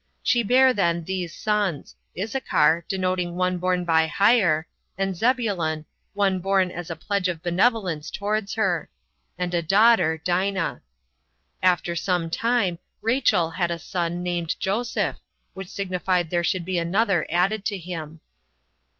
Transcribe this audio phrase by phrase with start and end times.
[0.23, 5.85] She bare then these sons: Issachar, denoting one born by hire: and Zabulon,
[6.15, 8.89] one born as a pledge of benevolence towards her;
[9.37, 10.81] and a daughter, Dina.
[11.61, 15.17] After some time Rachel had a son, named Joseph,
[15.53, 18.21] which signified there should be another added to him.